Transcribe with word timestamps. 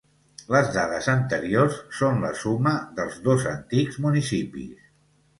Les 0.53 0.69
dades 0.75 1.09
anteriors 1.11 1.75
són 1.97 2.17
la 2.27 2.31
suma 2.43 2.73
dels 2.99 3.19
dos 3.27 3.45
antics 3.51 3.99
municipis. 4.07 4.89